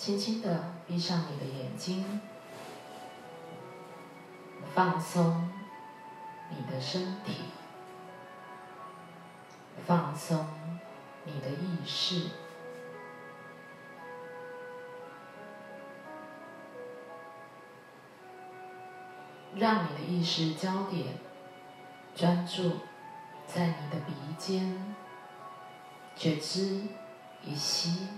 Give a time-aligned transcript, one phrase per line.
[0.00, 2.22] 轻轻的闭上你的眼睛，
[4.74, 5.46] 放松
[6.48, 7.34] 你的身体，
[9.86, 10.46] 放松
[11.24, 12.30] 你的意识，
[19.54, 21.08] 让你的意识焦点
[22.16, 22.78] 专注
[23.46, 24.96] 在你的鼻尖，
[26.16, 26.80] 觉知
[27.44, 28.08] 一吸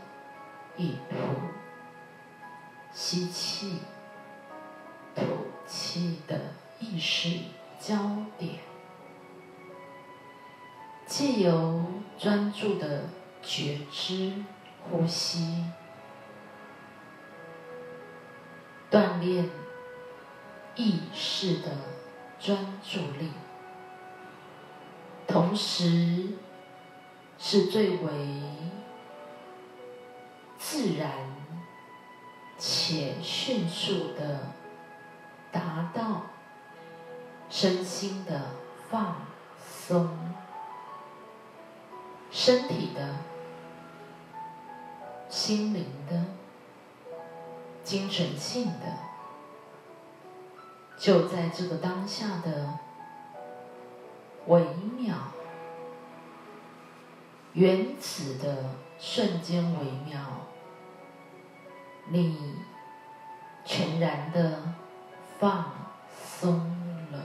[0.77, 1.62] 一吐。
[2.93, 3.79] 吸气、
[5.15, 5.23] 吐
[5.67, 6.39] 气的
[6.79, 7.39] 意识
[7.81, 7.97] 焦
[8.39, 8.59] 点，
[11.07, 11.85] 借由
[12.19, 13.05] 专注的
[13.43, 14.35] 觉知
[14.83, 15.65] 呼吸，
[18.91, 19.49] 锻炼
[20.77, 21.71] 意识的
[22.39, 23.31] 专注力，
[25.27, 26.29] 同时
[27.39, 28.11] 是最为
[30.59, 31.32] 自然。
[32.65, 34.53] 且迅速的
[35.51, 36.27] 达到
[37.51, 38.51] 身心的
[38.89, 39.17] 放
[39.61, 40.17] 松，
[42.31, 43.17] 身体的、
[45.29, 46.25] 心灵的、
[47.83, 48.97] 精神性的，
[50.97, 52.79] 就在这个当下的
[54.47, 54.63] 微
[54.97, 55.17] 妙、
[57.55, 60.21] 原子的瞬间微妙。
[62.07, 62.57] 你
[63.65, 64.63] 全然的
[65.39, 65.73] 放
[66.13, 66.59] 松
[67.13, 67.25] 了，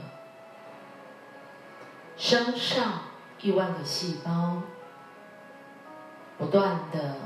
[2.16, 3.00] 身上
[3.40, 4.62] 亿万个细胞
[6.38, 7.16] 不断的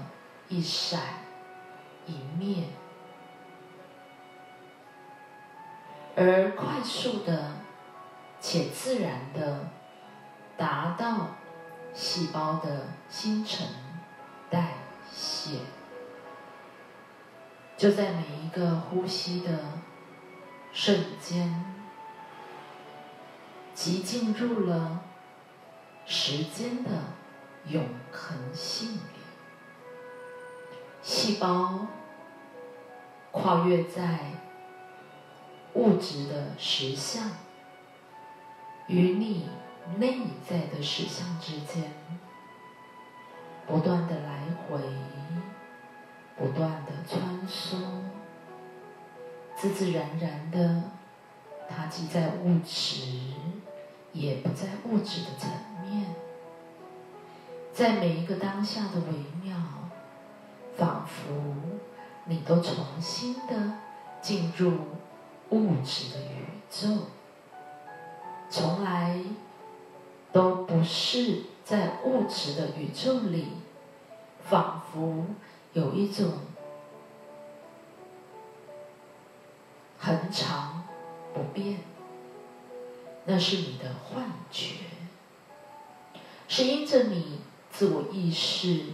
[0.48, 1.00] 一闪
[2.06, 2.64] 一灭，
[6.16, 7.52] 而快速的
[8.40, 9.70] 且自然的
[10.56, 11.28] 达到
[11.94, 13.66] 细胞的新陈
[14.50, 14.74] 代
[15.12, 15.58] 谢。
[17.82, 19.58] 就在每一个呼吸的
[20.72, 21.64] 瞬间，
[23.74, 25.00] 即进入了
[26.06, 26.90] 时间的
[27.66, 29.00] 永恒性里。
[31.02, 31.88] 细胞
[33.32, 34.30] 跨越在
[35.74, 37.32] 物质的实相
[38.86, 39.48] 与你
[39.96, 41.92] 内在的实相之间，
[43.66, 44.78] 不断的来回。
[46.36, 47.76] 不断的穿梭，
[49.56, 50.82] 自自然然的，
[51.68, 53.04] 它既在物质，
[54.12, 55.50] 也不在物质的层
[55.84, 56.14] 面，
[57.72, 59.12] 在每一个当下的微
[59.42, 59.56] 妙，
[60.76, 61.32] 仿佛
[62.24, 63.74] 你都重新的
[64.20, 64.72] 进入
[65.50, 66.88] 物质的宇宙，
[68.48, 69.22] 从来
[70.32, 73.48] 都不是在物质的宇宙里，
[74.42, 75.26] 仿佛。
[75.72, 76.40] 有一种
[79.98, 80.84] 恒常
[81.32, 81.80] 不变，
[83.24, 84.84] 那是你的幻觉，
[86.46, 87.40] 是因着你
[87.70, 88.92] 自我意识，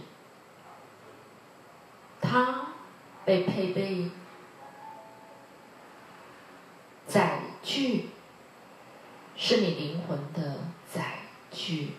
[2.21, 2.67] 它
[3.25, 4.09] 被配备
[7.07, 8.11] 载具，
[9.35, 11.19] 是你灵魂的载
[11.51, 11.95] 具，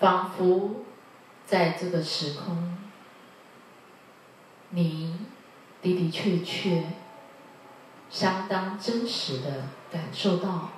[0.00, 0.87] 仿佛。
[1.48, 2.76] 在这个时空，
[4.68, 5.16] 你
[5.80, 6.84] 的的确确、
[8.10, 10.68] 相当真实的感受到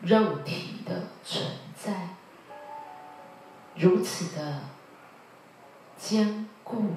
[0.00, 1.46] 肉体的存
[1.76, 2.16] 在，
[3.76, 4.62] 如此的
[5.96, 6.96] 坚固，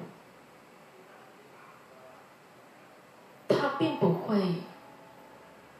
[3.46, 4.54] 它并不会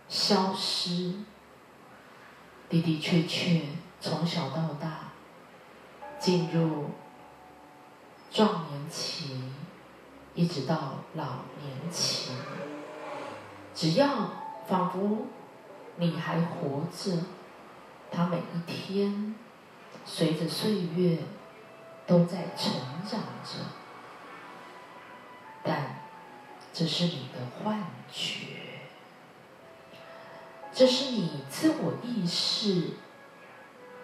[0.08, 1.14] 消失。
[2.68, 3.62] 的的确确，
[4.00, 4.99] 从小到大。
[6.20, 6.90] 进入
[8.30, 9.40] 壮年期，
[10.34, 11.24] 一直到老
[11.62, 12.32] 年期，
[13.74, 14.30] 只要
[14.68, 15.26] 仿佛
[15.96, 17.24] 你还活着，
[18.10, 19.34] 他每一天
[20.04, 21.20] 随着岁月
[22.06, 22.70] 都在成
[23.10, 23.58] 长着，
[25.64, 26.02] 但
[26.74, 27.82] 这是你的幻
[28.12, 28.46] 觉，
[30.70, 32.90] 这是你自我意识。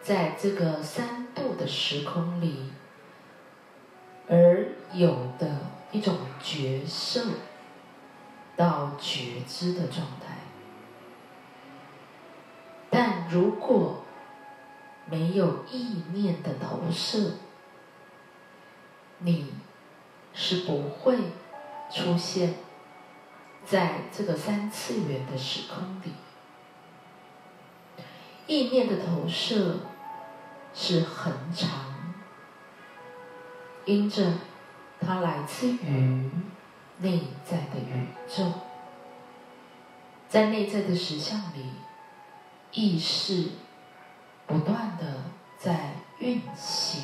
[0.06, 2.70] 在这个三度的时空里，
[4.28, 7.22] 而有的一种觉受
[8.56, 10.36] 到觉知的状态，
[12.88, 14.04] 但如果
[15.06, 17.32] 没有意念的投射，
[19.18, 19.54] 你
[20.32, 21.18] 是不会
[21.90, 22.54] 出现
[23.64, 26.12] 在这个三次元的时空里。
[28.46, 29.80] 意念的投射。
[30.78, 31.70] 是恒常，
[33.86, 34.34] 因着
[35.00, 36.30] 它来自于
[36.98, 38.52] 内在的宇宙，
[40.28, 41.72] 在内在的实相里，
[42.72, 43.52] 意识
[44.46, 45.24] 不断的
[45.58, 47.02] 在运行，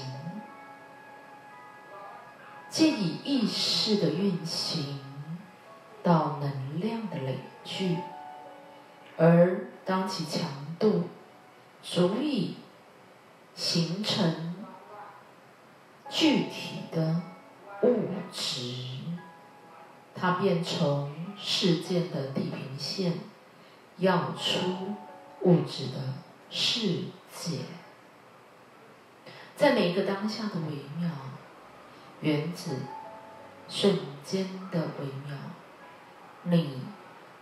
[2.69, 5.01] 借以意识的运行
[6.03, 7.97] 到能量的累聚，
[9.17, 10.47] 而当其强
[10.79, 11.09] 度
[11.83, 12.57] 足以
[13.55, 14.55] 形成
[16.09, 17.23] 具体的。
[17.85, 18.85] 物质，
[20.15, 23.19] 它便从世界的地平线，
[23.97, 24.95] 要出
[25.41, 25.99] 物质的
[26.49, 27.59] 世界。
[29.57, 31.11] 在每一个当下的微妙，
[32.21, 32.83] 原子
[33.69, 35.37] 瞬间的微妙，
[36.45, 36.83] 你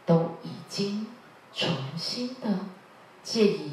[0.07, 1.07] 都已经
[1.53, 1.69] 重
[1.99, 2.61] 新的
[3.23, 3.73] 借以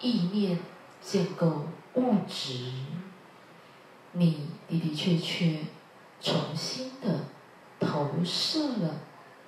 [0.00, 0.60] 意念
[1.02, 1.66] 建构
[1.96, 2.70] 物质，
[4.12, 5.58] 你的的确确。
[6.18, 7.26] 重新的
[7.78, 9.00] 投射了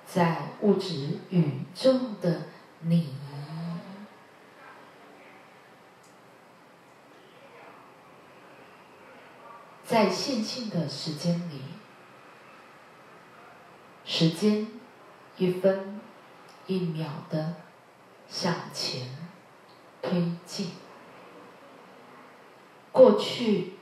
[0.05, 1.91] 在物质宇宙
[2.21, 2.43] 的
[2.81, 3.15] 你，
[9.83, 11.61] 在线性的时间里，
[14.05, 14.67] 时间
[15.37, 15.99] 一分
[16.67, 17.55] 一秒的
[18.29, 19.09] 向前
[20.03, 20.69] 推进，
[22.99, 23.75] 过去。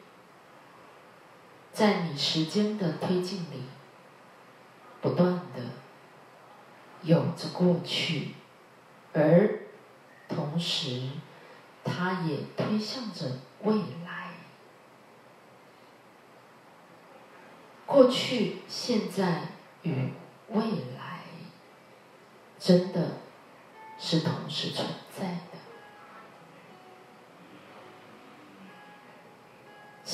[1.73, 3.63] 在你时间的推进里，
[5.01, 5.61] 不断的
[7.01, 8.33] 有着过去，
[9.13, 9.61] 而
[10.27, 11.09] 同时，
[11.83, 13.75] 它也推向着未
[14.05, 14.33] 来。
[17.87, 19.49] 过去、现在
[19.81, 20.11] 与
[20.49, 20.61] 未
[20.97, 21.21] 来，
[22.59, 23.17] 真的
[23.97, 25.66] 是同时存在的。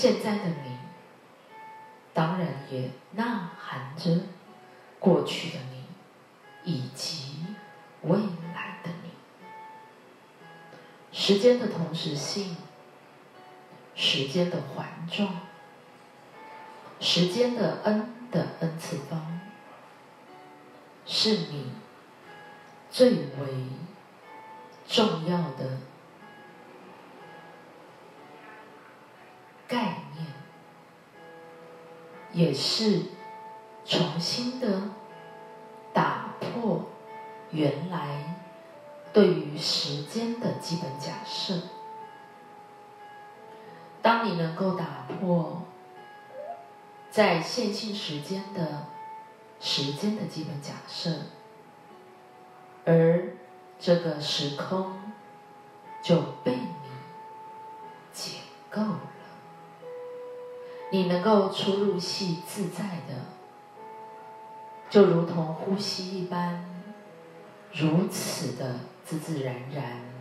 [0.03, 0.77] 现在的你。
[2.13, 4.19] 当然也呐喊着
[4.99, 5.85] 过去的你，
[6.65, 7.37] 以及
[8.01, 8.17] 未
[8.53, 9.11] 来的你。
[11.13, 12.57] 时间的同时性，
[13.95, 15.39] 时间的环状，
[16.99, 19.39] 时间的 n 的 n 次方，
[21.05, 21.71] 是你
[22.91, 23.69] 最为
[24.85, 25.77] 重要的
[32.33, 33.03] 也是
[33.85, 34.89] 重新的
[35.93, 36.85] 打破
[37.51, 38.35] 原来
[39.13, 41.53] 对于时间的基本假设。
[44.01, 45.61] 当你能够打破
[47.09, 48.87] 在线性时间的
[49.59, 51.09] 时间的基本假设，
[52.85, 53.33] 而
[53.79, 54.99] 这个时空
[56.01, 56.57] 就被
[60.93, 63.15] 你能够出入戏自在的，
[64.91, 66.63] 就如同呼吸一般，
[67.71, 70.12] 如此的自自然然。